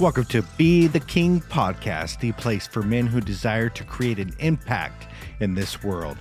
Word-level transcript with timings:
Welcome 0.00 0.24
to 0.26 0.42
Be 0.58 0.88
the 0.88 0.98
King 0.98 1.40
podcast, 1.40 2.18
the 2.18 2.32
place 2.32 2.66
for 2.66 2.82
men 2.82 3.06
who 3.06 3.20
desire 3.20 3.68
to 3.68 3.84
create 3.84 4.18
an 4.18 4.34
impact 4.40 5.06
in 5.38 5.54
this 5.54 5.84
world. 5.84 6.18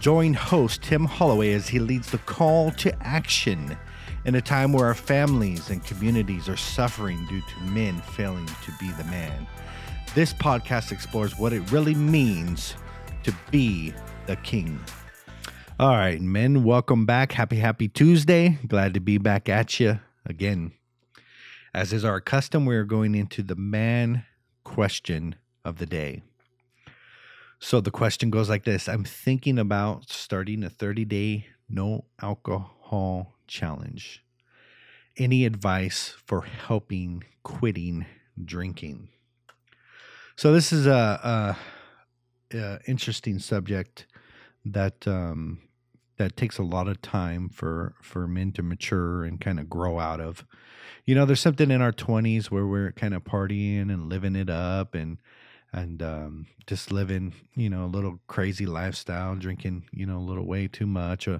Join 0.00 0.32
host 0.32 0.82
Tim 0.82 1.04
Holloway 1.04 1.52
as 1.52 1.68
he 1.68 1.78
leads 1.80 2.10
the 2.10 2.18
call 2.18 2.70
to 2.72 2.96
action 3.06 3.76
in 4.24 4.36
a 4.36 4.40
time 4.40 4.72
where 4.72 4.86
our 4.86 4.94
families 4.94 5.68
and 5.68 5.84
communities 5.84 6.48
are 6.48 6.56
suffering 6.56 7.24
due 7.26 7.42
to 7.42 7.70
men 7.70 8.00
failing 8.00 8.46
to 8.46 8.72
be 8.80 8.90
the 8.92 9.04
man. 9.04 9.46
This 10.14 10.32
podcast 10.32 10.90
explores 10.90 11.38
what 11.38 11.52
it 11.52 11.70
really 11.70 11.94
means 11.94 12.74
to 13.24 13.34
be 13.50 13.92
the 14.26 14.36
king. 14.36 14.80
All 15.78 15.90
right, 15.90 16.22
men, 16.22 16.64
welcome 16.64 17.04
back. 17.04 17.32
Happy, 17.32 17.56
happy 17.56 17.86
Tuesday. 17.86 18.58
Glad 18.66 18.94
to 18.94 19.00
be 19.00 19.18
back 19.18 19.50
at 19.50 19.78
you 19.78 20.00
again. 20.24 20.72
As 21.72 21.92
is 21.92 22.04
our 22.04 22.20
custom, 22.20 22.66
we 22.66 22.74
are 22.74 22.84
going 22.84 23.14
into 23.14 23.42
the 23.42 23.54
man 23.54 24.24
question 24.64 25.36
of 25.64 25.78
the 25.78 25.86
day. 25.86 26.22
So 27.60 27.80
the 27.80 27.92
question 27.92 28.30
goes 28.30 28.48
like 28.48 28.64
this 28.64 28.88
I'm 28.88 29.04
thinking 29.04 29.58
about 29.58 30.08
starting 30.08 30.64
a 30.64 30.70
30 30.70 31.04
day 31.04 31.46
no 31.68 32.06
alcohol 32.20 33.34
challenge. 33.46 34.24
Any 35.16 35.44
advice 35.44 36.14
for 36.24 36.42
helping 36.42 37.24
quitting 37.42 38.06
drinking? 38.42 39.08
So 40.34 40.52
this 40.52 40.72
is 40.72 40.86
a, 40.86 41.56
a, 42.52 42.56
a 42.56 42.80
interesting 42.86 43.38
subject 43.38 44.06
that 44.64 45.06
um, 45.06 45.60
that 46.20 46.36
takes 46.36 46.58
a 46.58 46.62
lot 46.62 46.86
of 46.86 47.00
time 47.00 47.48
for 47.48 47.94
for 48.02 48.26
men 48.26 48.52
to 48.52 48.62
mature 48.62 49.24
and 49.24 49.40
kind 49.40 49.58
of 49.58 49.70
grow 49.70 49.98
out 49.98 50.20
of. 50.20 50.44
You 51.06 51.14
know, 51.14 51.24
there's 51.24 51.40
something 51.40 51.70
in 51.70 51.80
our 51.80 51.92
20s 51.92 52.50
where 52.50 52.66
we're 52.66 52.92
kind 52.92 53.14
of 53.14 53.24
partying 53.24 53.90
and 53.90 54.10
living 54.10 54.36
it 54.36 54.50
up 54.50 54.94
and 54.94 55.16
and 55.72 56.02
um, 56.02 56.46
just 56.66 56.92
living, 56.92 57.32
you 57.56 57.70
know, 57.70 57.86
a 57.86 57.94
little 57.96 58.20
crazy 58.26 58.66
lifestyle, 58.66 59.34
drinking, 59.34 59.84
you 59.92 60.04
know, 60.04 60.18
a 60.18 60.28
little 60.28 60.44
way 60.44 60.68
too 60.68 60.86
much. 60.86 61.26
Uh, 61.26 61.38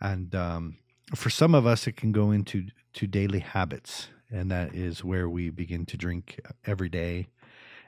and 0.00 0.32
um, 0.36 0.76
for 1.16 1.30
some 1.30 1.52
of 1.52 1.66
us, 1.66 1.88
it 1.88 1.96
can 1.96 2.12
go 2.12 2.30
into 2.30 2.66
to 2.92 3.08
daily 3.08 3.40
habits, 3.40 4.08
and 4.30 4.52
that 4.52 4.72
is 4.72 5.02
where 5.02 5.28
we 5.28 5.50
begin 5.50 5.84
to 5.86 5.96
drink 5.96 6.38
every 6.64 6.88
day 6.88 7.26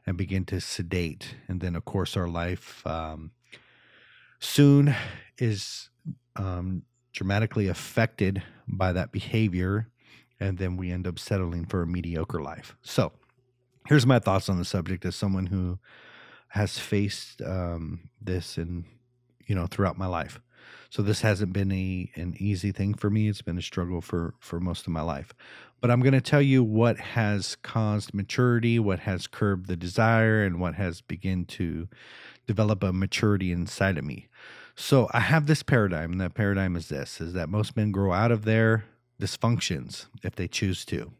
and 0.05 0.17
begin 0.17 0.45
to 0.47 0.61
sedate. 0.61 1.37
And 1.47 1.61
then, 1.61 1.77
of 1.77 1.85
course, 1.85 2.17
our 2.17 2.29
life 2.29 2.85
um, 2.85 3.31
soon 4.41 4.95
is 5.39 5.91
um, 6.37 6.83
dramatically 7.13 7.69
affected 7.69 8.43
by 8.67 8.93
that 8.93 9.13
behavior, 9.13 9.89
and 10.41 10.59
then 10.59 10.77
we 10.77 10.91
end 10.91 11.07
up 11.07 11.19
settling 11.19 11.65
for 11.65 11.83
a 11.83 11.87
mediocre 11.87 12.41
life. 12.41 12.77
So, 12.83 13.13
here's 13.87 14.07
my 14.07 14.19
thoughts 14.19 14.49
on 14.49 14.59
the 14.59 14.65
subject 14.65 15.05
as 15.05 15.17
someone 15.17 15.47
who 15.47 15.79
has 16.49 16.79
faced 16.79 17.43
um, 17.43 18.11
this 18.21 18.57
and 18.57 18.85
you 19.47 19.55
know 19.55 19.67
throughout 19.67 19.99
my 19.99 20.07
life. 20.07 20.41
So 20.91 21.03
this 21.03 21.21
hasn't 21.21 21.53
been 21.53 21.73
a 21.73 22.11
an 22.15 22.35
easy 22.39 22.73
thing 22.73 22.95
for 22.95 23.11
me. 23.11 23.29
It's 23.29 23.43
been 23.43 23.59
a 23.59 23.63
struggle 23.63 24.01
for 24.01 24.35
for 24.39 24.61
most 24.61 24.87
of 24.87 24.93
my 24.93 25.03
life. 25.03 25.33
But 25.81 25.91
I'm 25.91 26.01
going 26.01 26.15
to 26.15 26.21
tell 26.21 26.43
you 26.43 26.65
what 26.65 26.99
has 26.99 27.57
caused 27.63 28.13
maturity, 28.13 28.79
what 28.79 29.01
has 29.01 29.27
curbed 29.27 29.69
the 29.69 29.77
desire, 29.77 30.43
and 30.45 30.61
what 30.61 30.75
has 30.75 31.01
begun 31.01 31.45
to 31.47 31.89
develop 32.49 32.83
a 32.83 32.93
maturity 32.93 33.53
inside 33.53 33.97
of 33.97 34.05
me. 34.05 34.27
So 34.75 35.09
I 35.13 35.21
have 35.21 35.47
this 35.47 35.63
paradigm, 35.63 36.13
and 36.13 36.21
that 36.21 36.35
paradigm 36.35 36.75
is 36.75 36.89
this 36.89 37.21
is 37.21 37.35
that 37.35 37.49
most 37.49 37.77
men 37.77 37.93
grow 37.93 38.13
out 38.13 38.33
of 38.33 38.45
their 38.45 38.87
dysfunctions 39.21 40.07
if 40.25 40.35
they 40.35 40.49
choose 40.49 40.85
to. 40.87 41.13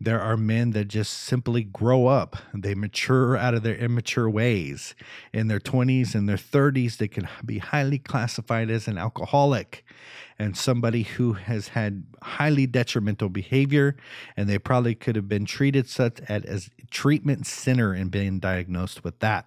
There 0.00 0.20
are 0.20 0.36
men 0.36 0.72
that 0.72 0.88
just 0.88 1.12
simply 1.12 1.62
grow 1.62 2.08
up. 2.08 2.36
They 2.52 2.74
mature 2.74 3.36
out 3.36 3.54
of 3.54 3.62
their 3.62 3.76
immature 3.76 4.28
ways. 4.28 4.94
In 5.32 5.46
their 5.46 5.60
20s 5.60 6.14
and 6.14 6.28
their 6.28 6.36
30s, 6.36 6.96
they 6.96 7.06
can 7.06 7.28
be 7.44 7.58
highly 7.58 7.98
classified 7.98 8.68
as 8.68 8.88
an 8.88 8.98
alcoholic 8.98 9.84
and 10.38 10.56
somebody 10.56 11.04
who 11.04 11.34
has 11.34 11.68
had 11.68 12.04
highly 12.20 12.66
detrimental 12.66 13.28
behavior. 13.28 13.96
And 14.36 14.48
they 14.48 14.58
probably 14.58 14.96
could 14.96 15.14
have 15.14 15.28
been 15.28 15.44
treated 15.44 15.88
such 15.88 16.20
at 16.28 16.44
as 16.46 16.68
treatment 16.90 17.46
center 17.46 17.92
and 17.92 18.10
been 18.10 18.40
diagnosed 18.40 19.04
with 19.04 19.20
that. 19.20 19.46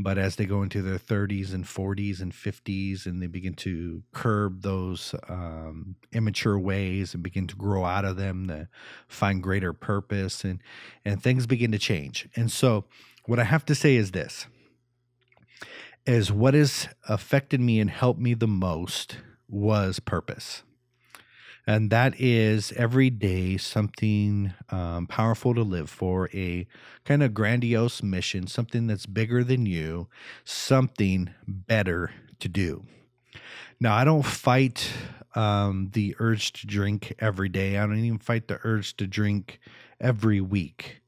But 0.00 0.16
as 0.16 0.36
they 0.36 0.46
go 0.46 0.62
into 0.62 0.80
their 0.80 0.98
30s 0.98 1.52
and 1.52 1.64
40s 1.64 2.20
and 2.20 2.32
50s, 2.32 3.04
and 3.04 3.20
they 3.20 3.26
begin 3.26 3.54
to 3.54 4.02
curb 4.12 4.62
those 4.62 5.14
um, 5.28 5.96
immature 6.12 6.58
ways 6.58 7.14
and 7.14 7.22
begin 7.22 7.48
to 7.48 7.56
grow 7.56 7.84
out 7.84 8.04
of 8.04 8.16
them, 8.16 8.46
to 8.46 8.68
find 9.08 9.42
greater 9.42 9.72
purpose, 9.72 10.44
and 10.44 10.62
and 11.04 11.20
things 11.20 11.46
begin 11.48 11.72
to 11.72 11.78
change. 11.78 12.28
And 12.36 12.50
so, 12.50 12.84
what 13.26 13.40
I 13.40 13.44
have 13.44 13.66
to 13.66 13.74
say 13.74 13.96
is 13.96 14.12
this: 14.12 14.46
is 16.06 16.30
what 16.30 16.54
has 16.54 16.88
affected 17.08 17.60
me 17.60 17.80
and 17.80 17.90
helped 17.90 18.20
me 18.20 18.34
the 18.34 18.46
most 18.46 19.18
was 19.48 19.98
purpose 19.98 20.62
and 21.68 21.90
that 21.90 22.18
is 22.18 22.72
every 22.76 23.10
day 23.10 23.58
something 23.58 24.54
um, 24.70 25.06
powerful 25.06 25.54
to 25.54 25.60
live 25.60 25.90
for, 25.90 26.30
a 26.32 26.66
kind 27.04 27.22
of 27.22 27.34
grandiose 27.34 28.02
mission, 28.02 28.46
something 28.46 28.86
that's 28.86 29.04
bigger 29.04 29.44
than 29.44 29.66
you, 29.66 30.08
something 30.46 31.28
better 31.46 32.10
to 32.40 32.48
do. 32.48 32.84
Now, 33.78 33.94
I 33.94 34.04
don't 34.04 34.24
fight 34.24 34.90
um, 35.34 35.90
the 35.92 36.16
urge 36.18 36.54
to 36.54 36.66
drink 36.66 37.14
every 37.18 37.50
day. 37.50 37.76
I 37.76 37.84
don't 37.84 37.98
even 37.98 38.18
fight 38.18 38.48
the 38.48 38.60
urge 38.64 38.96
to 38.96 39.06
drink 39.06 39.60
every 40.00 40.40
week. 40.40 41.02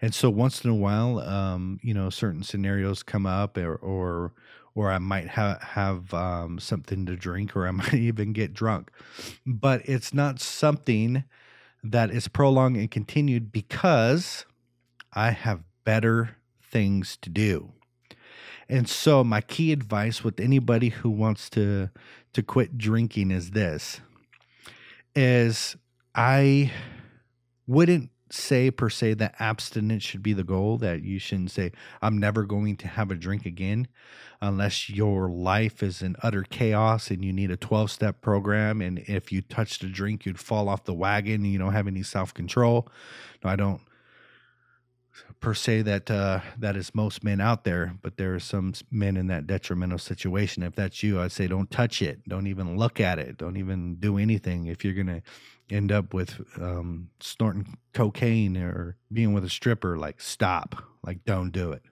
And 0.00 0.14
so 0.14 0.30
once 0.30 0.62
in 0.64 0.70
a 0.70 0.74
while, 0.76 1.18
um, 1.18 1.80
you 1.82 1.94
know, 1.94 2.10
certain 2.10 2.44
scenarios 2.44 3.02
come 3.02 3.26
up 3.26 3.58
or, 3.58 3.74
or 3.74 4.34
or 4.76 4.92
I 4.92 4.98
might 4.98 5.30
ha- 5.30 5.58
have 5.60 6.12
um, 6.14 6.60
something 6.60 7.06
to 7.06 7.16
drink, 7.16 7.56
or 7.56 7.66
I 7.66 7.70
might 7.72 7.94
even 7.94 8.32
get 8.32 8.54
drunk. 8.54 8.90
But 9.44 9.82
it's 9.86 10.14
not 10.14 10.38
something 10.38 11.24
that 11.82 12.10
is 12.10 12.28
prolonged 12.28 12.76
and 12.76 12.90
continued 12.90 13.50
because 13.50 14.44
I 15.12 15.30
have 15.30 15.64
better 15.84 16.36
things 16.62 17.16
to 17.22 17.30
do. 17.30 17.72
And 18.68 18.88
so 18.88 19.24
my 19.24 19.40
key 19.40 19.72
advice 19.72 20.22
with 20.22 20.40
anybody 20.40 20.90
who 20.90 21.10
wants 21.10 21.48
to 21.50 21.90
to 22.32 22.42
quit 22.42 22.76
drinking 22.76 23.30
is 23.30 23.52
this 23.52 24.00
is 25.14 25.76
I 26.14 26.70
wouldn't 27.66 28.10
say 28.30 28.70
per 28.70 28.88
se 28.88 29.14
that 29.14 29.34
abstinence 29.38 30.02
should 30.02 30.22
be 30.22 30.32
the 30.32 30.44
goal 30.44 30.76
that 30.78 31.02
you 31.02 31.18
shouldn't 31.18 31.50
say 31.50 31.70
i'm 32.02 32.18
never 32.18 32.44
going 32.44 32.76
to 32.76 32.88
have 32.88 33.10
a 33.10 33.14
drink 33.14 33.46
again 33.46 33.86
unless 34.40 34.90
your 34.90 35.28
life 35.28 35.82
is 35.82 36.02
in 36.02 36.16
utter 36.22 36.42
chaos 36.42 37.10
and 37.10 37.24
you 37.24 37.32
need 37.32 37.50
a 37.50 37.56
12 37.56 37.90
step 37.90 38.20
program 38.20 38.80
and 38.80 38.98
if 39.00 39.30
you 39.30 39.40
touched 39.42 39.82
a 39.84 39.88
drink 39.88 40.26
you'd 40.26 40.40
fall 40.40 40.68
off 40.68 40.84
the 40.84 40.94
wagon 40.94 41.36
and 41.36 41.52
you 41.52 41.58
don't 41.58 41.72
have 41.72 41.86
any 41.86 42.02
self 42.02 42.34
control 42.34 42.88
no 43.44 43.50
i 43.50 43.56
don't 43.56 43.80
per 45.40 45.54
se 45.54 45.82
that 45.82 46.10
uh, 46.10 46.40
that 46.58 46.76
is 46.76 46.94
most 46.94 47.22
men 47.22 47.40
out 47.40 47.64
there, 47.64 47.94
but 48.02 48.16
there 48.16 48.34
are 48.34 48.40
some 48.40 48.72
men 48.90 49.16
in 49.16 49.26
that 49.28 49.46
detrimental 49.46 49.98
situation. 49.98 50.62
If 50.62 50.74
that's 50.74 51.02
you, 51.02 51.20
I'd 51.20 51.32
say 51.32 51.46
don't 51.46 51.70
touch 51.70 52.02
it, 52.02 52.26
don't 52.28 52.46
even 52.46 52.76
look 52.76 53.00
at 53.00 53.18
it, 53.18 53.36
don't 53.36 53.56
even 53.56 53.96
do 53.96 54.18
anything. 54.18 54.66
If 54.66 54.84
you're 54.84 54.94
gonna 54.94 55.22
end 55.70 55.92
up 55.92 56.14
with 56.14 56.40
um, 56.60 57.08
snorting 57.20 57.76
cocaine 57.92 58.56
or 58.56 58.96
being 59.12 59.32
with 59.32 59.44
a 59.44 59.50
stripper, 59.50 59.96
like 59.96 60.20
stop, 60.20 60.82
like 61.04 61.24
don't 61.24 61.50
do 61.50 61.72
it. 61.72 61.82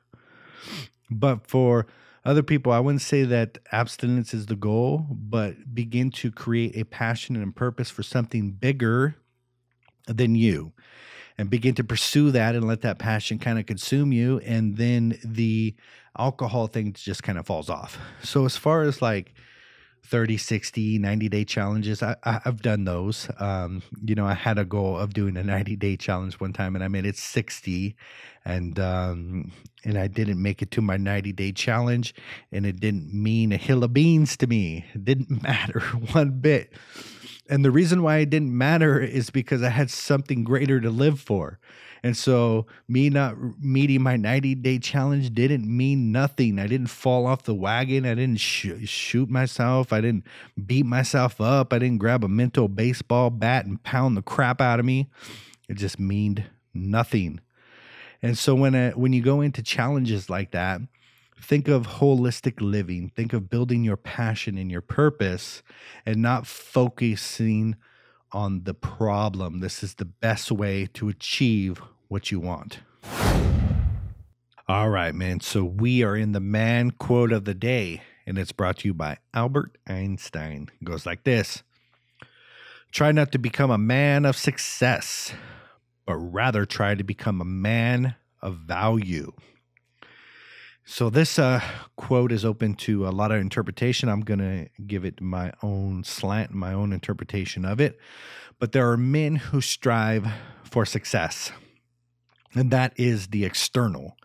But 1.10 1.46
for 1.46 1.86
other 2.24 2.42
people, 2.42 2.72
I 2.72 2.80
wouldn't 2.80 3.02
say 3.02 3.24
that 3.24 3.58
abstinence 3.70 4.32
is 4.32 4.46
the 4.46 4.56
goal, 4.56 5.06
but 5.10 5.74
begin 5.74 6.10
to 6.12 6.30
create 6.30 6.76
a 6.76 6.84
passion 6.84 7.36
and 7.36 7.50
a 7.50 7.52
purpose 7.52 7.90
for 7.90 8.02
something 8.02 8.52
bigger 8.52 9.16
than 10.06 10.34
you 10.34 10.72
and 11.38 11.50
begin 11.50 11.74
to 11.74 11.84
pursue 11.84 12.30
that 12.30 12.54
and 12.54 12.66
let 12.66 12.82
that 12.82 12.98
passion 12.98 13.38
kind 13.38 13.58
of 13.58 13.66
consume 13.66 14.12
you 14.12 14.38
and 14.40 14.76
then 14.76 15.18
the 15.24 15.74
alcohol 16.16 16.66
thing 16.66 16.92
just 16.92 17.22
kind 17.22 17.38
of 17.38 17.46
falls 17.46 17.68
off. 17.68 17.98
So 18.22 18.44
as 18.44 18.56
far 18.56 18.82
as 18.82 19.02
like 19.02 19.34
30 20.04 20.36
60 20.36 20.98
90 20.98 21.28
day 21.30 21.44
challenges 21.44 22.02
I, 22.02 22.16
have 22.24 22.60
done 22.60 22.84
those. 22.84 23.28
Um, 23.40 23.82
you 24.04 24.14
know 24.14 24.26
i 24.26 24.34
had 24.34 24.58
a 24.58 24.64
goal 24.64 24.98
of 24.98 25.14
doing 25.14 25.36
a 25.36 25.42
90 25.42 25.76
day 25.76 25.96
challenge 25.96 26.34
one 26.34 26.52
time 26.52 26.74
and 26.74 26.84
i 26.84 26.88
made 26.88 27.06
it 27.06 27.16
60 27.16 27.96
and 28.44 28.78
um, 28.78 29.50
and 29.82 29.98
i 29.98 30.06
didn't 30.06 30.40
make 30.40 30.60
it 30.60 30.70
to 30.72 30.82
my 30.82 30.98
90 30.98 31.32
day 31.32 31.52
challenge 31.52 32.14
and 32.52 32.66
it 32.66 32.80
didn't 32.80 33.14
mean 33.14 33.50
a 33.52 33.56
hill 33.56 33.82
of 33.82 33.92
beans 33.92 34.36
to 34.36 34.46
me. 34.46 34.84
It 34.94 35.04
didn't 35.04 35.42
matter 35.42 35.80
one 36.12 36.38
bit 36.38 36.72
and 37.48 37.64
the 37.64 37.70
reason 37.70 38.02
why 38.02 38.18
it 38.18 38.30
didn't 38.30 38.56
matter 38.56 39.00
is 39.00 39.30
because 39.30 39.62
I 39.62 39.68
had 39.68 39.90
something 39.90 40.44
greater 40.44 40.80
to 40.80 40.90
live 40.90 41.20
for. 41.20 41.58
And 42.02 42.16
so, 42.16 42.66
me 42.86 43.08
not 43.08 43.36
meeting 43.60 44.02
my 44.02 44.16
90 44.16 44.56
day 44.56 44.78
challenge 44.78 45.32
didn't 45.32 45.66
mean 45.66 46.12
nothing. 46.12 46.58
I 46.58 46.66
didn't 46.66 46.88
fall 46.88 47.26
off 47.26 47.44
the 47.44 47.54
wagon. 47.54 48.04
I 48.04 48.14
didn't 48.14 48.40
sh- 48.40 48.84
shoot 48.84 49.30
myself. 49.30 49.90
I 49.90 50.02
didn't 50.02 50.26
beat 50.66 50.84
myself 50.84 51.40
up. 51.40 51.72
I 51.72 51.78
didn't 51.78 51.98
grab 51.98 52.22
a 52.22 52.28
mental 52.28 52.68
baseball 52.68 53.30
bat 53.30 53.64
and 53.64 53.82
pound 53.82 54.18
the 54.18 54.22
crap 54.22 54.60
out 54.60 54.80
of 54.80 54.84
me. 54.84 55.08
It 55.66 55.74
just 55.78 55.98
meaned 55.98 56.44
nothing. 56.74 57.40
And 58.22 58.36
so 58.36 58.54
when 58.54 58.74
a, 58.74 58.90
when 58.90 59.14
you 59.14 59.22
go 59.22 59.40
into 59.40 59.62
challenges 59.62 60.28
like 60.28 60.50
that, 60.50 60.82
think 61.44 61.68
of 61.68 61.86
holistic 61.86 62.60
living. 62.60 63.10
Think 63.14 63.32
of 63.32 63.50
building 63.50 63.84
your 63.84 63.96
passion 63.96 64.56
and 64.56 64.70
your 64.70 64.80
purpose 64.80 65.62
and 66.06 66.22
not 66.22 66.46
focusing 66.46 67.76
on 68.32 68.64
the 68.64 68.74
problem. 68.74 69.60
This 69.60 69.82
is 69.82 69.94
the 69.94 70.04
best 70.04 70.50
way 70.50 70.86
to 70.94 71.08
achieve 71.08 71.80
what 72.08 72.32
you 72.32 72.40
want. 72.40 72.80
All 74.66 74.88
right, 74.88 75.14
man. 75.14 75.40
So 75.40 75.62
we 75.62 76.02
are 76.02 76.16
in 76.16 76.32
the 76.32 76.40
man 76.40 76.90
quote 76.92 77.32
of 77.32 77.44
the 77.44 77.54
day, 77.54 78.02
and 78.26 78.38
it's 78.38 78.52
brought 78.52 78.78
to 78.78 78.88
you 78.88 78.94
by 78.94 79.18
Albert 79.34 79.76
Einstein. 79.86 80.70
It 80.80 80.84
goes 80.84 81.04
like 81.04 81.24
this 81.24 81.62
Try 82.90 83.12
not 83.12 83.30
to 83.32 83.38
become 83.38 83.70
a 83.70 83.78
man 83.78 84.24
of 84.24 84.36
success, 84.36 85.34
but 86.06 86.16
rather 86.16 86.64
try 86.64 86.94
to 86.94 87.04
become 87.04 87.40
a 87.40 87.44
man 87.44 88.14
of 88.40 88.56
value. 88.56 89.32
So 90.86 91.08
this 91.08 91.38
uh, 91.38 91.62
quote 91.96 92.30
is 92.30 92.44
open 92.44 92.74
to 92.74 93.08
a 93.08 93.10
lot 93.10 93.32
of 93.32 93.40
interpretation. 93.40 94.10
I'm 94.10 94.20
going 94.20 94.40
to 94.40 94.68
give 94.86 95.04
it 95.06 95.20
my 95.20 95.52
own 95.62 96.04
slant, 96.04 96.52
my 96.52 96.74
own 96.74 96.92
interpretation 96.92 97.64
of 97.64 97.80
it. 97.80 97.98
But 98.58 98.72
there 98.72 98.90
are 98.90 98.98
men 98.98 99.36
who 99.36 99.62
strive 99.62 100.26
for 100.62 100.84
success, 100.84 101.52
and 102.52 102.70
that 102.70 102.92
is 102.96 103.28
the 103.28 103.46
external. 103.46 104.16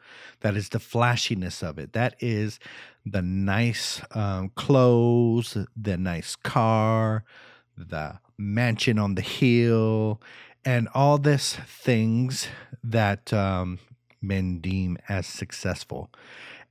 That 0.42 0.58
is 0.58 0.70
the 0.70 0.80
flashiness 0.80 1.64
of 1.64 1.80
it. 1.80 1.94
That 1.94 2.16
is 2.20 2.60
the 3.06 3.22
nice 3.22 4.02
um, 4.12 4.52
clothes, 4.56 5.58
the 5.78 5.98
nice 5.98 6.36
car, 6.36 7.24
the 7.78 8.20
mansion 8.38 9.00
on 9.00 9.16
the 9.16 9.22
hill, 9.22 10.22
and 10.66 10.90
all 10.94 11.18
this 11.18 11.56
things 11.56 12.48
that 12.84 13.32
um, 13.32 13.80
men 14.22 14.60
deem 14.60 14.98
as 15.08 15.26
successful. 15.28 16.10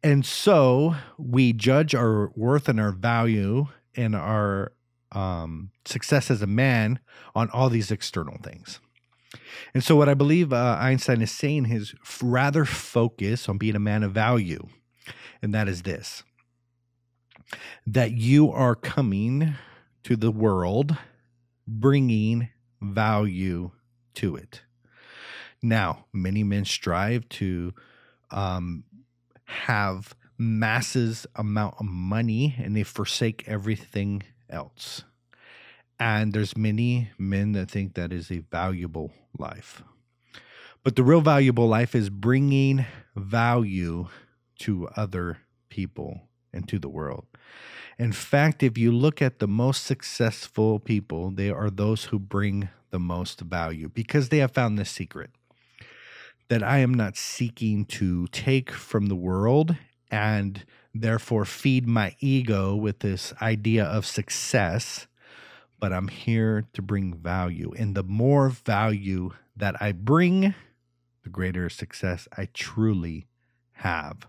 And 0.03 0.25
so 0.25 0.95
we 1.19 1.53
judge 1.53 1.95
our 1.95 2.31
worth 2.37 2.69
and 2.69 2.79
our 2.79 2.93
value 2.93 3.67
and 3.97 4.15
our 4.15 4.73
um, 5.12 5.71
success 5.85 6.31
as 6.31 6.43
a 6.43 6.47
man 6.47 7.00
on 7.35 7.50
all 7.50 7.69
these 7.69 7.91
external 7.91 8.39
things. 8.43 8.81
And 9.75 9.85
so, 9.85 9.97
what 9.97 10.09
I 10.09 10.15
believe 10.15 10.53
uh, 10.53 10.77
Einstein 10.81 11.21
is 11.21 11.31
saying 11.31 11.71
is 11.71 11.95
rather 12.23 12.65
focus 12.65 13.49
on 13.49 13.59
being 13.59 13.77
a 13.77 13.81
man 13.81 14.03
of 14.03 14.12
value. 14.12 14.67
And 15.43 15.53
that 15.55 15.69
is 15.69 15.83
this 15.83 16.23
that 17.87 18.12
you 18.12 18.50
are 18.50 18.75
coming 18.75 19.55
to 20.05 20.17
the 20.17 20.31
world 20.31 20.97
bringing 21.67 22.50
value 22.81 23.71
to 24.15 24.37
it. 24.37 24.62
Now, 25.63 26.07
many 26.13 26.45
men 26.45 26.65
strive 26.65 27.29
to 27.31 27.75
um, 28.31 28.85
have 29.45 30.15
masses 30.37 31.27
amount 31.35 31.75
of 31.81 31.87
money 31.87 32.55
and 32.59 32.77
they 32.77 32.85
forsake 32.85 33.45
everything 33.47 34.23
else. 34.49 35.03
And 35.99 36.33
there's 36.33 36.57
many 36.57 37.11
men 37.19 37.53
that 37.53 37.71
think 37.71 37.95
that 37.95 38.13
is 38.13 38.31
a 38.31 38.39
valuable 38.39 39.13
life. 39.37 39.83
But 40.85 40.95
the 40.95 41.03
real 41.03 41.21
valuable 41.21 41.67
life 41.67 41.95
is 41.95 42.09
bringing 42.09 42.87
value 43.17 44.07
to 44.61 44.89
other 44.97 45.39
people 45.69 46.23
and 46.53 46.69
to 46.69 46.79
the 46.79 46.89
world. 46.89 47.27
In 47.99 48.13
fact, 48.13 48.63
if 48.63 48.79
you 48.79 48.93
look 48.93 49.21
at 49.21 49.41
the 49.41 49.49
most 49.49 49.85
successful 49.85 50.79
people, 50.79 51.33
they 51.33 51.51
are 51.51 51.69
those 51.69 52.05
who 52.05 52.21
bring 52.21 52.69
the 52.91 53.01
most 53.01 53.41
value 53.41 53.89
because 53.89 54.29
they 54.29 54.39
have 54.39 54.53
found 54.53 54.79
this 54.79 54.91
secret 54.91 55.31
that 56.49 56.62
I 56.62 56.79
am 56.79 56.95
not 56.95 57.17
seeking 57.17 57.85
to 57.87 58.27
take 58.29 58.71
from 58.71 59.06
the 59.06 59.17
world 59.17 59.77
and 60.11 60.65
therefore 60.95 61.45
feed 61.45 61.87
my 61.87 62.17
ego 62.21 62.75
with 62.75 63.00
this 63.00 63.35
idea 63.41 63.85
of 63.85 64.06
success 64.06 65.06
but 65.81 65.93
I'm 65.93 66.09
here 66.09 66.65
to 66.73 66.83
bring 66.83 67.15
value. 67.15 67.73
And 67.77 67.95
the 67.95 68.03
more 68.03 68.49
value 68.49 69.31
that 69.56 69.81
I 69.81 69.93
bring, 69.93 70.55
the 71.23 71.31
greater 71.31 71.69
success 71.69 72.29
I 72.37 72.49
truly 72.53 73.27
have. 73.73 74.27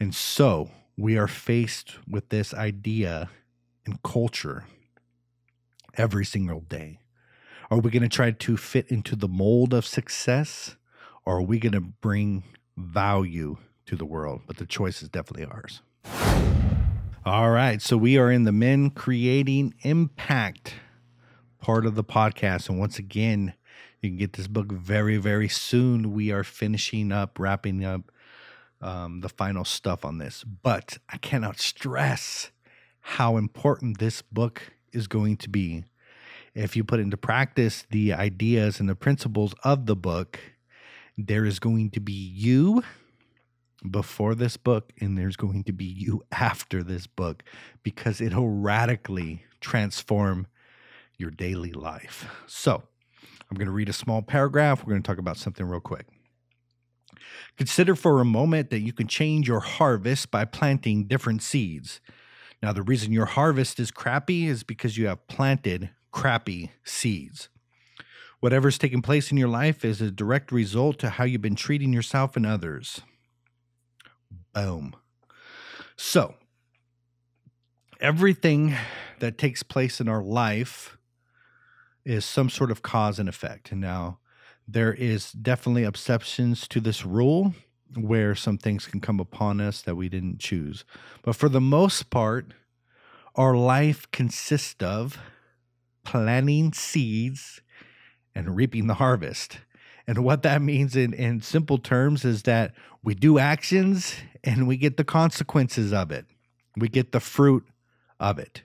And 0.00 0.14
so 0.14 0.70
we 0.96 1.16
are 1.16 1.28
faced 1.28 1.98
with 2.08 2.28
this 2.30 2.52
idea 2.52 3.30
in 3.86 3.98
culture 4.02 4.64
every 5.94 6.24
single 6.24 6.60
day. 6.60 6.98
Are 7.70 7.78
we 7.78 7.90
going 7.90 8.02
to 8.02 8.08
try 8.08 8.32
to 8.32 8.56
fit 8.56 8.88
into 8.88 9.16
the 9.16 9.28
mold 9.28 9.72
of 9.72 9.86
success 9.86 10.76
or 11.24 11.38
are 11.38 11.42
we 11.42 11.58
going 11.58 11.72
to 11.72 11.80
bring 11.80 12.44
value 12.76 13.56
to 13.86 13.96
the 13.96 14.04
world? 14.04 14.42
But 14.46 14.56
the 14.56 14.66
choice 14.66 15.02
is 15.02 15.08
definitely 15.08 15.46
ours. 15.46 15.82
All 17.24 17.50
right. 17.50 17.80
So 17.80 17.96
we 17.96 18.18
are 18.18 18.32
in 18.32 18.44
the 18.44 18.52
Men 18.52 18.90
Creating 18.90 19.74
Impact 19.82 20.74
part 21.60 21.86
of 21.86 21.94
the 21.94 22.04
podcast. 22.04 22.68
And 22.68 22.78
once 22.78 22.98
again, 22.98 23.54
you 24.00 24.10
can 24.10 24.18
get 24.18 24.32
this 24.32 24.48
book 24.48 24.72
very, 24.72 25.16
very 25.16 25.48
soon. 25.48 26.12
We 26.12 26.32
are 26.32 26.42
finishing 26.42 27.12
up, 27.12 27.38
wrapping 27.38 27.84
up 27.84 28.10
um, 28.80 29.20
the 29.20 29.28
final 29.28 29.64
stuff 29.64 30.04
on 30.04 30.18
this. 30.18 30.44
But 30.44 30.98
I 31.08 31.16
cannot 31.18 31.60
stress 31.60 32.50
how 33.00 33.36
important 33.36 33.98
this 33.98 34.22
book 34.22 34.72
is 34.92 35.06
going 35.06 35.36
to 35.38 35.48
be. 35.48 35.84
If 36.54 36.76
you 36.76 36.84
put 36.84 37.00
into 37.00 37.16
practice 37.16 37.86
the 37.90 38.12
ideas 38.12 38.80
and 38.80 38.88
the 38.88 38.96
principles 38.96 39.54
of 39.62 39.86
the 39.86 39.96
book, 39.96 40.38
there 41.16 41.44
is 41.44 41.58
going 41.58 41.90
to 41.90 42.00
be 42.00 42.12
you 42.12 42.82
before 43.88 44.34
this 44.34 44.56
book 44.56 44.92
and 45.00 45.18
there's 45.18 45.36
going 45.36 45.64
to 45.64 45.72
be 45.72 45.84
you 45.84 46.24
after 46.30 46.82
this 46.82 47.06
book 47.06 47.42
because 47.82 48.20
it'll 48.20 48.48
radically 48.48 49.44
transform 49.60 50.46
your 51.18 51.30
daily 51.30 51.72
life. 51.72 52.26
So, 52.46 52.82
I'm 53.50 53.56
going 53.56 53.66
to 53.66 53.72
read 53.72 53.90
a 53.90 53.92
small 53.92 54.22
paragraph. 54.22 54.82
We're 54.82 54.92
going 54.92 55.02
to 55.02 55.06
talk 55.06 55.18
about 55.18 55.36
something 55.36 55.66
real 55.66 55.80
quick. 55.80 56.06
Consider 57.58 57.94
for 57.94 58.20
a 58.20 58.24
moment 58.24 58.70
that 58.70 58.80
you 58.80 58.94
can 58.94 59.06
change 59.06 59.46
your 59.46 59.60
harvest 59.60 60.30
by 60.30 60.46
planting 60.46 61.04
different 61.04 61.42
seeds. 61.42 62.00
Now, 62.62 62.72
the 62.72 62.82
reason 62.82 63.12
your 63.12 63.26
harvest 63.26 63.78
is 63.78 63.90
crappy 63.90 64.46
is 64.46 64.62
because 64.62 64.96
you 64.96 65.06
have 65.08 65.26
planted 65.26 65.90
crappy 66.12 66.70
seeds. 66.82 67.50
Whatever's 68.42 68.76
taking 68.76 69.02
place 69.02 69.30
in 69.30 69.36
your 69.36 69.46
life 69.46 69.84
is 69.84 70.00
a 70.00 70.10
direct 70.10 70.50
result 70.50 70.98
to 70.98 71.10
how 71.10 71.22
you've 71.22 71.40
been 71.40 71.54
treating 71.54 71.92
yourself 71.92 72.34
and 72.34 72.44
others. 72.44 73.00
Boom. 74.52 74.96
So, 75.94 76.34
everything 78.00 78.74
that 79.20 79.38
takes 79.38 79.62
place 79.62 80.00
in 80.00 80.08
our 80.08 80.24
life 80.24 80.96
is 82.04 82.24
some 82.24 82.50
sort 82.50 82.72
of 82.72 82.82
cause 82.82 83.20
and 83.20 83.28
effect. 83.28 83.70
And 83.70 83.80
now, 83.80 84.18
there 84.66 84.92
is 84.92 85.30
definitely 85.30 85.84
exceptions 85.84 86.66
to 86.66 86.80
this 86.80 87.06
rule 87.06 87.54
where 87.94 88.34
some 88.34 88.58
things 88.58 88.86
can 88.86 88.98
come 88.98 89.20
upon 89.20 89.60
us 89.60 89.82
that 89.82 89.94
we 89.94 90.08
didn't 90.08 90.40
choose. 90.40 90.84
But 91.22 91.36
for 91.36 91.48
the 91.48 91.60
most 91.60 92.10
part, 92.10 92.54
our 93.36 93.56
life 93.56 94.10
consists 94.10 94.82
of 94.82 95.16
planting 96.04 96.72
seeds 96.72 97.60
and 98.34 98.56
reaping 98.56 98.86
the 98.86 98.94
harvest. 98.94 99.58
And 100.06 100.24
what 100.24 100.42
that 100.42 100.62
means 100.62 100.96
in, 100.96 101.12
in 101.12 101.40
simple 101.40 101.78
terms 101.78 102.24
is 102.24 102.42
that 102.42 102.74
we 103.02 103.14
do 103.14 103.38
actions 103.38 104.16
and 104.42 104.66
we 104.66 104.76
get 104.76 104.96
the 104.96 105.04
consequences 105.04 105.92
of 105.92 106.10
it. 106.10 106.26
We 106.76 106.88
get 106.88 107.12
the 107.12 107.20
fruit 107.20 107.64
of 108.18 108.38
it. 108.38 108.62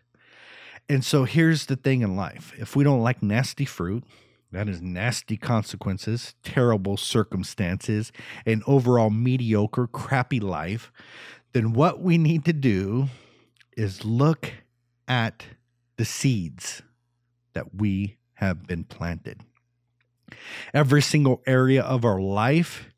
And 0.90 1.04
so 1.04 1.26
here's 1.26 1.66
the 1.66 1.76
thing 1.76 2.02
in 2.02 2.16
life 2.16 2.54
if 2.58 2.76
we 2.76 2.84
don't 2.84 3.02
like 3.02 3.22
nasty 3.22 3.66
fruit, 3.66 4.04
that 4.52 4.70
is 4.70 4.82
nasty 4.82 5.36
consequences, 5.36 6.36
terrible 6.44 6.96
circumstances, 6.96 8.12
and 8.46 8.64
overall 8.66 9.10
mediocre, 9.10 9.88
crappy 9.88 10.40
life, 10.40 10.92
then 11.52 11.74
what 11.74 12.02
we 12.02 12.18
need 12.18 12.46
to 12.46 12.54
do 12.54 13.10
is 13.76 14.06
look 14.06 14.52
at 15.08 15.44
the 15.98 16.06
seeds 16.06 16.82
that 17.54 17.76
we 17.76 18.18
have 18.36 18.66
been 18.66 18.84
planted. 18.84 19.42
Every 20.74 21.02
single 21.02 21.42
area 21.46 21.82
of 21.82 22.06
our 22.06 22.20
life 22.20 22.90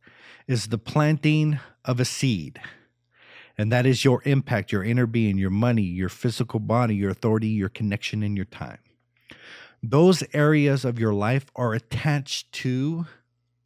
is 0.47 0.67
the 0.67 0.77
planting 0.77 1.59
of 1.85 1.99
a 1.99 2.05
seed. 2.05 2.59
And 3.57 3.71
that 3.71 3.85
is 3.85 4.05
your 4.05 4.21
impact, 4.25 4.71
your 4.71 4.83
inner 4.83 5.05
being, 5.05 5.37
your 5.37 5.49
money, 5.49 5.83
your 5.83 6.09
physical 6.09 6.59
body, 6.59 6.95
your 6.95 7.11
authority, 7.11 7.49
your 7.49 7.69
connection, 7.69 8.23
and 8.23 8.35
your 8.37 8.45
time. 8.45 8.79
Those 9.83 10.23
areas 10.33 10.85
of 10.85 10.99
your 10.99 11.13
life 11.13 11.45
are 11.55 11.73
attached 11.73 12.51
to 12.53 13.05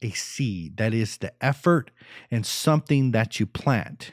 a 0.02 0.10
seed. 0.10 0.76
That 0.76 0.92
is 0.92 1.18
the 1.18 1.32
effort 1.42 1.90
and 2.30 2.44
something 2.44 3.12
that 3.12 3.40
you 3.40 3.46
plant. 3.46 4.12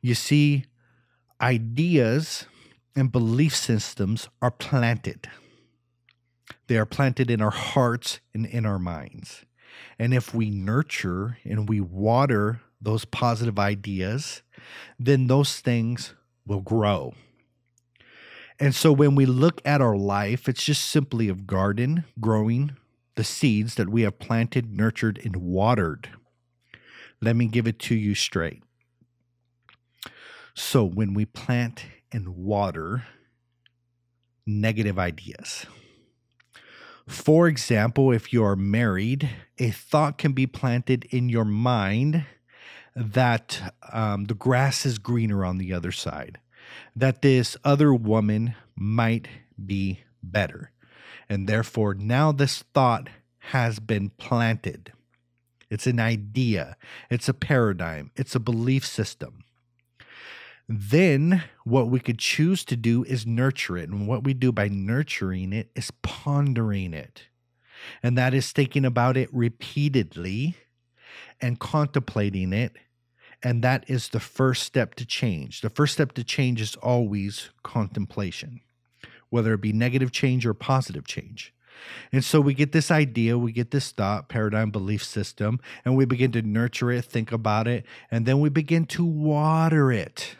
You 0.00 0.14
see, 0.14 0.64
ideas 1.40 2.46
and 2.94 3.12
belief 3.12 3.54
systems 3.54 4.28
are 4.42 4.50
planted. 4.50 5.28
They 6.66 6.76
are 6.76 6.86
planted 6.86 7.30
in 7.30 7.40
our 7.40 7.50
hearts 7.50 8.20
and 8.34 8.46
in 8.46 8.66
our 8.66 8.78
minds. 8.78 9.44
And 9.98 10.12
if 10.12 10.34
we 10.34 10.50
nurture 10.50 11.38
and 11.44 11.68
we 11.68 11.80
water 11.80 12.60
those 12.80 13.04
positive 13.04 13.58
ideas, 13.58 14.42
then 14.98 15.26
those 15.26 15.60
things 15.60 16.14
will 16.46 16.60
grow. 16.60 17.14
And 18.58 18.74
so 18.74 18.92
when 18.92 19.14
we 19.14 19.26
look 19.26 19.60
at 19.64 19.80
our 19.80 19.96
life, 19.96 20.48
it's 20.48 20.64
just 20.64 20.84
simply 20.84 21.28
a 21.28 21.34
garden 21.34 22.04
growing 22.20 22.76
the 23.16 23.24
seeds 23.24 23.74
that 23.74 23.88
we 23.88 24.02
have 24.02 24.18
planted, 24.18 24.70
nurtured, 24.70 25.20
and 25.24 25.36
watered. 25.36 26.10
Let 27.20 27.36
me 27.36 27.46
give 27.46 27.66
it 27.66 27.78
to 27.80 27.94
you 27.94 28.14
straight. 28.14 28.62
So 30.54 30.84
when 30.84 31.12
we 31.12 31.24
plant 31.26 31.84
and 32.12 32.36
water 32.36 33.04
negative 34.46 34.98
ideas, 34.98 35.66
for 37.08 37.46
example, 37.46 38.12
if 38.12 38.32
you're 38.32 38.56
married, 38.56 39.30
a 39.58 39.70
thought 39.70 40.18
can 40.18 40.32
be 40.32 40.46
planted 40.46 41.04
in 41.10 41.28
your 41.28 41.44
mind 41.44 42.24
that 42.96 43.74
um, 43.92 44.24
the 44.24 44.34
grass 44.34 44.84
is 44.84 44.98
greener 44.98 45.44
on 45.44 45.58
the 45.58 45.72
other 45.72 45.92
side, 45.92 46.40
that 46.96 47.22
this 47.22 47.56
other 47.64 47.94
woman 47.94 48.54
might 48.74 49.28
be 49.64 50.00
better. 50.22 50.72
And 51.28 51.48
therefore, 51.48 51.94
now 51.94 52.32
this 52.32 52.64
thought 52.74 53.08
has 53.38 53.78
been 53.78 54.10
planted. 54.10 54.92
It's 55.70 55.86
an 55.86 56.00
idea, 56.00 56.76
it's 57.10 57.28
a 57.28 57.34
paradigm, 57.34 58.10
it's 58.16 58.34
a 58.34 58.40
belief 58.40 58.86
system. 58.86 59.44
Then, 60.68 61.44
what 61.64 61.88
we 61.88 62.00
could 62.00 62.18
choose 62.18 62.64
to 62.64 62.76
do 62.76 63.04
is 63.04 63.24
nurture 63.24 63.76
it. 63.78 63.88
And 63.88 64.08
what 64.08 64.24
we 64.24 64.34
do 64.34 64.50
by 64.50 64.68
nurturing 64.68 65.52
it 65.52 65.70
is 65.76 65.92
pondering 66.02 66.92
it. 66.92 67.24
And 68.02 68.18
that 68.18 68.34
is 68.34 68.50
thinking 68.50 68.84
about 68.84 69.16
it 69.16 69.32
repeatedly 69.32 70.56
and 71.40 71.60
contemplating 71.60 72.52
it. 72.52 72.74
And 73.42 73.62
that 73.62 73.88
is 73.88 74.08
the 74.08 74.20
first 74.20 74.64
step 74.64 74.94
to 74.96 75.06
change. 75.06 75.60
The 75.60 75.70
first 75.70 75.92
step 75.92 76.12
to 76.12 76.24
change 76.24 76.60
is 76.60 76.74
always 76.76 77.50
contemplation, 77.62 78.60
whether 79.30 79.54
it 79.54 79.60
be 79.60 79.72
negative 79.72 80.10
change 80.10 80.46
or 80.46 80.54
positive 80.54 81.06
change. 81.06 81.54
And 82.10 82.24
so 82.24 82.40
we 82.40 82.54
get 82.54 82.72
this 82.72 82.90
idea, 82.90 83.38
we 83.38 83.52
get 83.52 83.70
this 83.70 83.92
thought, 83.92 84.28
paradigm, 84.28 84.70
belief 84.70 85.04
system, 85.04 85.60
and 85.84 85.94
we 85.94 86.06
begin 86.06 86.32
to 86.32 86.42
nurture 86.42 86.90
it, 86.90 87.04
think 87.04 87.30
about 87.30 87.68
it, 87.68 87.84
and 88.10 88.24
then 88.24 88.40
we 88.40 88.48
begin 88.48 88.86
to 88.86 89.04
water 89.04 89.92
it. 89.92 90.36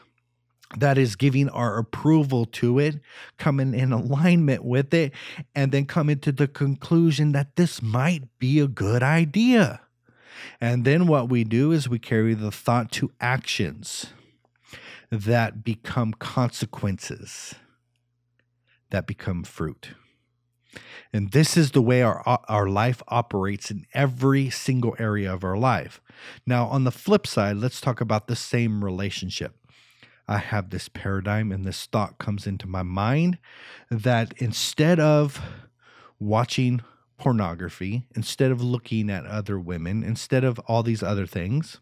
That 0.76 0.98
is 0.98 1.14
giving 1.14 1.48
our 1.48 1.78
approval 1.78 2.44
to 2.46 2.78
it, 2.78 3.00
coming 3.38 3.72
in 3.72 3.92
alignment 3.92 4.64
with 4.64 4.92
it, 4.92 5.12
and 5.54 5.70
then 5.70 5.86
coming 5.86 6.18
to 6.20 6.32
the 6.32 6.48
conclusion 6.48 7.32
that 7.32 7.56
this 7.56 7.80
might 7.80 8.24
be 8.38 8.58
a 8.58 8.66
good 8.66 9.02
idea. 9.02 9.80
And 10.60 10.84
then 10.84 11.06
what 11.06 11.28
we 11.28 11.44
do 11.44 11.72
is 11.72 11.88
we 11.88 11.98
carry 11.98 12.34
the 12.34 12.50
thought 12.50 12.90
to 12.92 13.12
actions 13.20 14.06
that 15.10 15.62
become 15.62 16.12
consequences, 16.12 17.54
that 18.90 19.06
become 19.06 19.44
fruit. 19.44 19.90
And 21.12 21.30
this 21.30 21.56
is 21.56 21.70
the 21.70 21.80
way 21.80 22.02
our, 22.02 22.22
our 22.48 22.68
life 22.68 23.02
operates 23.08 23.70
in 23.70 23.86
every 23.94 24.50
single 24.50 24.96
area 24.98 25.32
of 25.32 25.44
our 25.44 25.56
life. 25.56 26.00
Now, 26.44 26.66
on 26.66 26.84
the 26.84 26.90
flip 26.90 27.26
side, 27.26 27.56
let's 27.56 27.80
talk 27.80 28.00
about 28.00 28.26
the 28.26 28.36
same 28.36 28.84
relationship. 28.84 29.56
I 30.28 30.38
have 30.38 30.70
this 30.70 30.88
paradigm 30.88 31.52
and 31.52 31.64
this 31.64 31.86
thought 31.86 32.18
comes 32.18 32.46
into 32.46 32.66
my 32.66 32.82
mind 32.82 33.38
that 33.90 34.34
instead 34.38 34.98
of 34.98 35.40
watching 36.18 36.82
pornography, 37.18 38.06
instead 38.14 38.50
of 38.50 38.62
looking 38.62 39.10
at 39.10 39.26
other 39.26 39.58
women, 39.58 40.02
instead 40.02 40.44
of 40.44 40.58
all 40.60 40.82
these 40.82 41.02
other 41.02 41.26
things, 41.26 41.78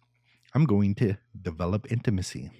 I'm 0.54 0.64
going 0.64 0.94
to 0.96 1.16
develop 1.40 1.90
intimacy. 1.90 2.50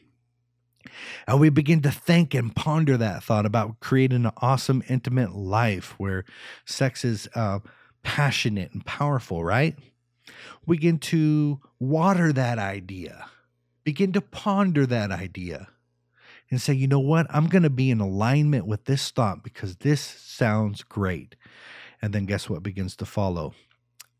And 1.26 1.40
we 1.40 1.48
begin 1.48 1.80
to 1.82 1.90
think 1.90 2.34
and 2.34 2.54
ponder 2.54 2.96
that 2.96 3.22
thought 3.22 3.46
about 3.46 3.80
creating 3.80 4.26
an 4.26 4.32
awesome, 4.38 4.82
intimate 4.88 5.34
life 5.34 5.94
where 5.98 6.24
sex 6.66 7.04
is 7.04 7.28
uh, 7.34 7.60
passionate 8.02 8.72
and 8.72 8.84
powerful, 8.84 9.44
right? 9.44 9.76
We 10.66 10.76
begin 10.76 10.98
to 10.98 11.60
water 11.78 12.32
that 12.32 12.58
idea, 12.58 13.26
begin 13.84 14.12
to 14.12 14.20
ponder 14.20 14.86
that 14.86 15.10
idea, 15.10 15.68
and 16.50 16.60
say, 16.60 16.72
you 16.72 16.86
know 16.86 17.00
what? 17.00 17.26
I'm 17.30 17.48
going 17.48 17.62
to 17.62 17.70
be 17.70 17.90
in 17.90 18.00
alignment 18.00 18.66
with 18.66 18.84
this 18.84 19.10
thought 19.10 19.42
because 19.42 19.76
this 19.76 20.00
sounds 20.00 20.82
great. 20.82 21.36
And 22.00 22.12
then 22.12 22.26
guess 22.26 22.50
what 22.50 22.62
begins 22.62 22.96
to 22.96 23.06
follow? 23.06 23.54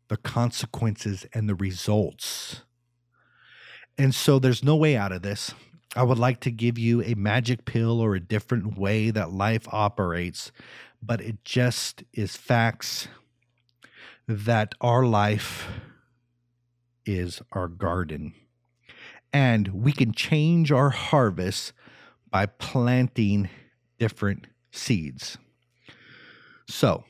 The 0.07 0.17
consequences 0.17 1.25
and 1.33 1.47
the 1.47 1.55
results. 1.55 2.61
And 3.97 4.13
so 4.13 4.39
there's 4.39 4.63
no 4.63 4.75
way 4.75 4.97
out 4.97 5.11
of 5.11 5.21
this. 5.21 5.53
I 5.95 6.03
would 6.03 6.19
like 6.19 6.41
to 6.41 6.51
give 6.51 6.77
you 6.77 7.01
a 7.03 7.15
magic 7.15 7.63
pill 7.63 8.01
or 8.01 8.15
a 8.15 8.19
different 8.19 8.77
way 8.77 9.11
that 9.11 9.31
life 9.31 9.67
operates, 9.71 10.51
but 11.01 11.21
it 11.21 11.45
just 11.45 12.03
is 12.11 12.35
facts 12.35 13.07
that 14.27 14.75
our 14.81 15.05
life 15.05 15.67
is 17.05 17.41
our 17.53 17.67
garden. 17.67 18.33
And 19.31 19.69
we 19.69 19.91
can 19.93 20.11
change 20.11 20.71
our 20.71 20.89
harvest 20.89 21.71
by 22.35 22.45
planting 22.45 23.47
different 23.97 24.45
seeds. 24.69 25.37
So, 26.67 27.05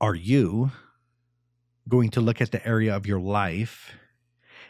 are 0.00 0.14
you 0.14 0.72
going 1.86 2.08
to 2.12 2.22
look 2.22 2.40
at 2.40 2.50
the 2.50 2.66
area 2.66 2.96
of 2.96 3.06
your 3.06 3.20
life 3.20 3.92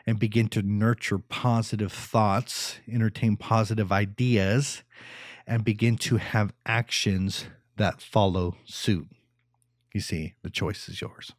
and 0.04 0.18
begin 0.18 0.48
to 0.48 0.62
nurture 0.62 1.18
positive 1.18 1.92
thoughts, 1.92 2.80
entertain 2.90 3.36
positive 3.36 3.92
ideas, 3.92 4.82
and 5.46 5.64
begin 5.64 5.96
to 5.98 6.16
have 6.16 6.52
actions 6.66 7.44
that 7.76 8.02
follow 8.02 8.56
suit. 8.64 9.06
You 9.94 10.00
see, 10.00 10.34
the 10.42 10.50
choice 10.50 10.88
is 10.88 11.00
yours. 11.00 11.30